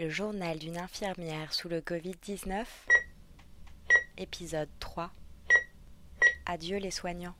[0.00, 2.64] Le journal d'une infirmière sous le Covid-19.
[4.16, 5.10] Épisode 3.
[6.46, 7.34] Adieu les soignants.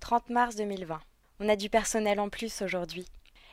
[0.00, 1.00] 30 mars 2020.
[1.40, 3.06] On a du personnel en plus aujourd'hui.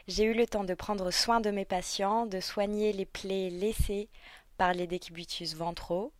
[0.09, 4.09] J'ai eu le temps de prendre soin de mes patients, de soigner les plaies laissées
[4.57, 6.11] par les décubitus ventraux.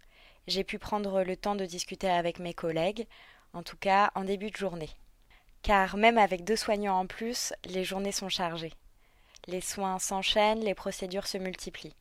[0.47, 3.07] J'ai pu prendre le temps de discuter avec mes collègues,
[3.51, 4.91] en tout cas en début de journée.
[5.63, 8.71] Car même avec deux soignants en plus, les journées sont chargées.
[9.49, 11.95] Les soins s'enchaînent, les procédures se multiplient.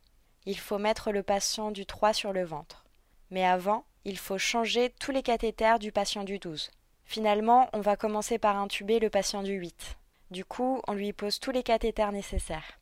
[0.44, 2.84] Il faut mettre le patient du 3 sur le ventre.
[3.30, 6.70] Mais avant, il faut changer tous les cathéters du patient du 12.
[7.06, 9.96] Finalement, on va commencer par intuber le patient du 8.
[10.30, 12.78] Du coup, on lui pose tous les cathéters nécessaires.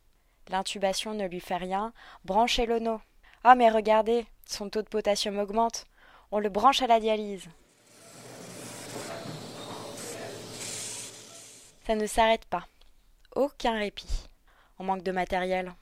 [0.49, 1.93] L'intubation ne lui fait rien.
[2.25, 3.01] Branchez l'ono.
[3.45, 5.85] Ah, mais regardez, son taux de potassium augmente.
[6.33, 7.47] On le branche à la dialyse.
[11.87, 12.67] Ça ne s'arrête pas.
[13.37, 14.27] Aucun répit.
[14.79, 15.73] On manque de matériel.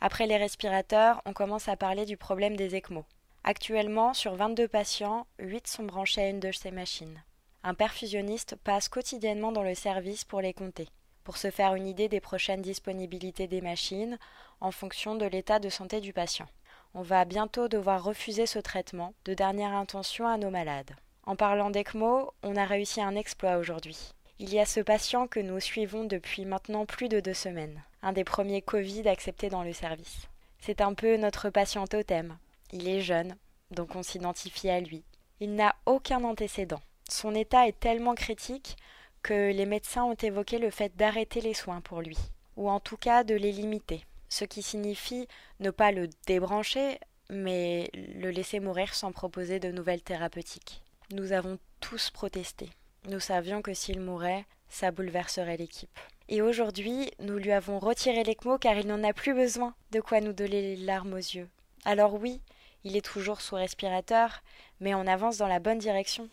[0.00, 3.04] Après les respirateurs, on commence à parler du problème des ECMO.
[3.42, 7.22] Actuellement, sur 22 patients, 8 sont branchés à une de ces machines.
[7.62, 10.88] Un perfusionniste passe quotidiennement dans le service pour les compter,
[11.24, 14.18] pour se faire une idée des prochaines disponibilités des machines
[14.60, 16.46] en fonction de l'état de santé du patient.
[16.94, 20.92] On va bientôt devoir refuser ce traitement de dernière intention à nos malades.
[21.24, 24.12] En parlant d'ECMO, on a réussi un exploit aujourd'hui.
[24.38, 28.12] Il y a ce patient que nous suivons depuis maintenant plus de deux semaines, un
[28.12, 30.28] des premiers Covid acceptés dans le service.
[30.60, 32.36] C'est un peu notre patient totem.
[32.70, 33.34] Il est jeune,
[33.70, 35.02] donc on s'identifie à lui.
[35.40, 36.82] Il n'a aucun antécédent.
[37.08, 38.76] Son état est tellement critique
[39.22, 42.18] que les médecins ont évoqué le fait d'arrêter les soins pour lui,
[42.56, 45.26] ou en tout cas de les limiter, ce qui signifie
[45.60, 46.98] ne pas le débrancher,
[47.30, 50.82] mais le laisser mourir sans proposer de nouvelles thérapeutiques.
[51.10, 52.68] Nous avons tous protesté.
[53.08, 55.98] Nous savions que s'il mourait, ça bouleverserait l'équipe.
[56.28, 59.74] Et aujourd'hui, nous lui avons retiré l'ECMO car il n'en a plus besoin.
[59.90, 61.48] De quoi nous donner les larmes aux yeux.
[61.84, 62.40] Alors oui,
[62.84, 64.42] il est toujours sous respirateur,
[64.80, 66.28] mais on avance dans la bonne direction.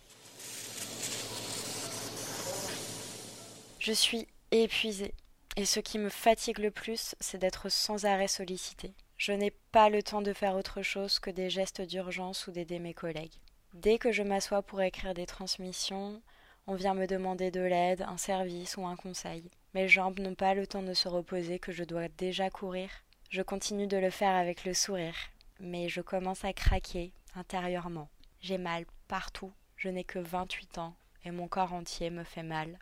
[3.80, 5.14] Je suis épuisée.
[5.58, 8.94] Et ce qui me fatigue le plus, c'est d'être sans arrêt sollicitée.
[9.18, 12.80] Je n'ai pas le temps de faire autre chose que des gestes d'urgence ou d'aider
[12.80, 13.36] mes collègues.
[13.74, 16.22] Dès que je m'assois pour écrire des transmissions,
[16.68, 19.50] on vient me demander de l'aide, un service ou un conseil.
[19.74, 22.90] Mes jambes n'ont pas le temps de se reposer que je dois déjà courir.
[23.30, 25.16] Je continue de le faire avec le sourire,
[25.60, 28.10] mais je commence à craquer intérieurement.
[28.42, 29.52] J'ai mal partout.
[29.76, 30.96] Je n'ai que 28 ans
[31.26, 32.78] et mon corps entier me fait mal.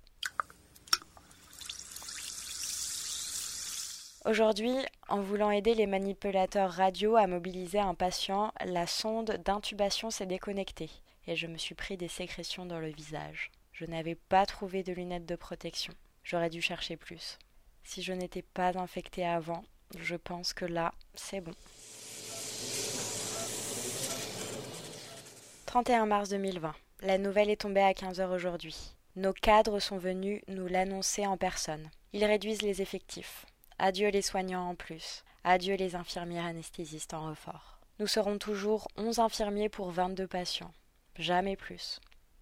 [4.25, 4.75] Aujourd'hui,
[5.07, 10.91] en voulant aider les manipulateurs radio à mobiliser un patient, la sonde d'intubation s'est déconnectée
[11.25, 13.49] et je me suis pris des sécrétions dans le visage.
[13.79, 15.93] Je n'avais pas trouvé de lunettes de protection.
[16.25, 17.39] J'aurais dû chercher plus.
[17.85, 19.63] Si je n'étais pas infectée avant,
[19.97, 21.53] je pense que là, c'est bon.
[25.65, 26.75] 31 mars 2020.
[27.03, 28.75] La nouvelle est tombée à 15h aujourd'hui.
[29.15, 31.89] Nos cadres sont venus nous l'annoncer en personne.
[32.11, 33.45] Ils réduisent les effectifs.
[33.77, 35.23] Adieu les soignants en plus.
[35.45, 37.79] Adieu les infirmières anesthésistes en renfort.
[37.99, 40.73] Nous serons toujours 11 infirmiers pour 22 patients.
[41.15, 42.01] Jamais plus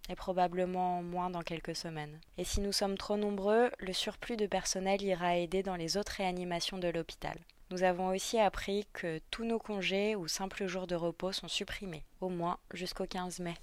[0.09, 2.19] et probablement moins dans quelques semaines.
[2.38, 6.13] Et si nous sommes trop nombreux, le surplus de personnel ira aider dans les autres
[6.18, 7.38] réanimations de l'hôpital.
[7.69, 12.03] Nous avons aussi appris que tous nos congés ou simples jours de repos sont supprimés,
[12.22, 13.56] au moins jusqu'au 15 mai.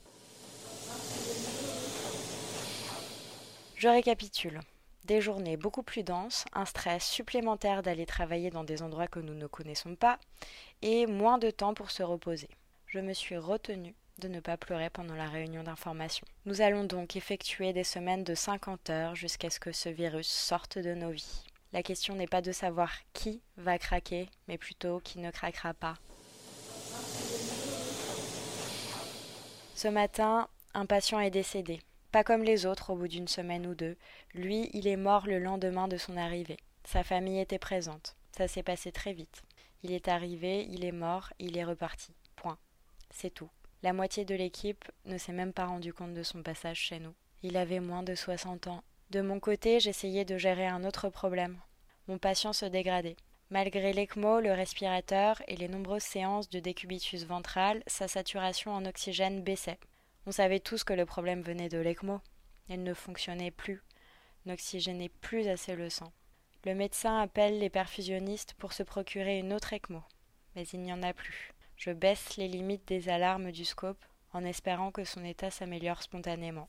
[3.76, 4.60] Je récapitule.
[5.04, 9.34] Des journées beaucoup plus denses, un stress supplémentaire d'aller travailler dans des endroits que nous
[9.34, 10.18] ne connaissons pas,
[10.80, 12.48] et moins de temps pour se reposer.
[12.86, 16.26] Je me suis retenue de ne pas pleurer pendant la réunion d'information.
[16.46, 20.78] Nous allons donc effectuer des semaines de 50 heures jusqu'à ce que ce virus sorte
[20.78, 21.44] de nos vies.
[21.72, 25.96] La question n'est pas de savoir qui va craquer, mais plutôt qui ne craquera pas.
[29.74, 31.80] Ce matin, un patient est décédé.
[32.12, 33.96] Pas comme les autres au bout d'une semaine ou deux.
[34.34, 36.58] Lui, il est mort le lendemain de son arrivée.
[36.84, 38.14] Sa famille était présente.
[38.36, 39.42] Ça s'est passé très vite.
[39.82, 42.12] Il est arrivé, il est mort, il est reparti.
[42.36, 42.56] Point.
[43.10, 43.50] C'est tout.
[43.84, 47.12] La moitié de l'équipe ne s'est même pas rendu compte de son passage chez nous.
[47.42, 48.82] Il avait moins de 60 ans.
[49.10, 51.58] De mon côté, j'essayais de gérer un autre problème.
[52.08, 53.18] Mon patient se dégradait.
[53.50, 59.42] Malgré l'ECMO, le respirateur et les nombreuses séances de décubitus ventral, sa saturation en oxygène
[59.42, 59.78] baissait.
[60.24, 62.22] On savait tous que le problème venait de l'ECMO.
[62.70, 63.82] Elle ne fonctionnait plus,
[64.46, 66.10] n'oxygénait plus assez le sang.
[66.64, 70.02] Le médecin appelle les perfusionnistes pour se procurer une autre ECMO,
[70.56, 71.53] mais il n'y en a plus.
[71.76, 76.68] Je baisse les limites des alarmes du scope en espérant que son état s'améliore spontanément.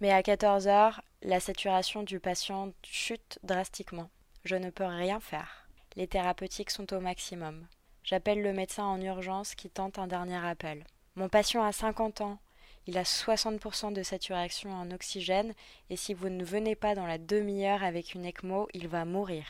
[0.00, 4.10] Mais à 14 heures, la saturation du patient chute drastiquement.
[4.44, 5.66] Je ne peux rien faire.
[5.96, 7.66] Les thérapeutiques sont au maximum.
[8.02, 10.84] J'appelle le médecin en urgence qui tente un dernier appel.
[11.14, 12.38] Mon patient a 50 ans.
[12.86, 15.54] Il a 60% de saturation en oxygène
[15.88, 19.46] et si vous ne venez pas dans la demi-heure avec une ECMO, il va mourir.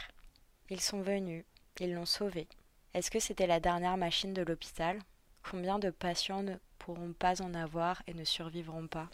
[0.71, 1.45] Ils sont venus.
[1.81, 2.49] Ils l'ont sauvé.
[2.95, 4.99] Est-ce que c'était la dernière machine de l'hôpital?
[5.43, 9.09] Combien de patients ne pourront pas en avoir et ne survivront pas?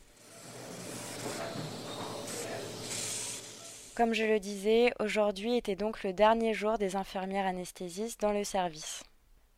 [3.97, 8.45] Comme je le disais, aujourd'hui était donc le dernier jour des infirmières anesthésistes dans le
[8.45, 9.03] service.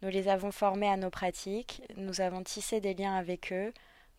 [0.00, 3.73] Nous les avons formées à nos pratiques, nous avons tissé des liens avec eux,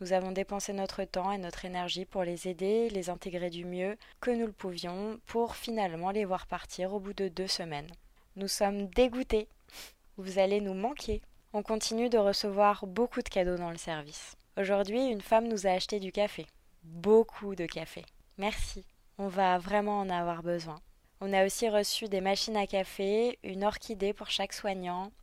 [0.04, 3.98] nous avons dépensé notre temps et notre énergie pour les aider, les intégrer du mieux
[4.20, 7.88] que nous le pouvions, pour finalement les voir partir au bout de deux semaines.
[8.36, 9.48] Nous sommes dégoûtés.
[10.18, 11.22] Vous allez nous manquer.
[11.54, 14.36] On continue de recevoir beaucoup de cadeaux dans le service.
[14.58, 16.48] Aujourd'hui, une femme nous a acheté du café.
[16.84, 18.04] Beaucoup de café.
[18.38, 18.84] Merci.
[19.18, 20.82] On va vraiment en avoir besoin.
[21.22, 25.14] On a aussi reçu des machines à café, une orchidée pour chaque soignant,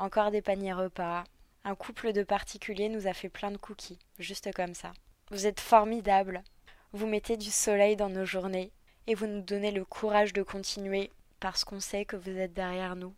[0.00, 1.22] encore des paniers repas.
[1.66, 4.92] Un couple de particuliers nous a fait plein de cookies, juste comme ça.
[5.30, 6.44] Vous êtes formidables.
[6.92, 8.70] Vous mettez du soleil dans nos journées
[9.06, 12.96] et vous nous donnez le courage de continuer parce qu'on sait que vous êtes derrière
[12.96, 13.14] nous.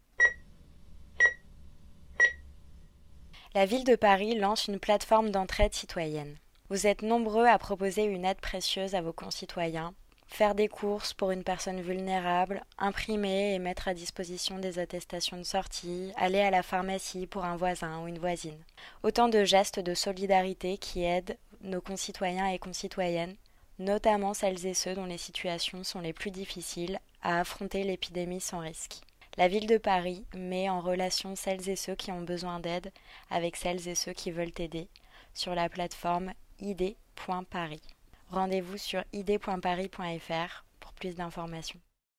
[3.54, 6.36] La ville de Paris lance une plateforme d'entraide citoyenne.
[6.68, 9.92] Vous êtes nombreux à proposer une aide précieuse à vos concitoyens,
[10.26, 15.42] faire des courses pour une personne vulnérable, imprimer et mettre à disposition des attestations de
[15.42, 18.58] sortie, aller à la pharmacie pour un voisin ou une voisine.
[19.02, 23.36] Autant de gestes de solidarité qui aident nos concitoyens et concitoyennes,
[23.78, 28.60] notamment celles et ceux dont les situations sont les plus difficiles, à affronter l'épidémie sans
[28.60, 29.00] risque.
[29.36, 32.90] La ville de Paris met en relation celles et ceux qui ont besoin d'aide
[33.30, 34.88] avec celles et ceux qui veulent aider
[35.34, 37.82] sur la plateforme id.paris.
[38.30, 41.80] Rendez-vous sur id.paris.fr pour plus d'informations.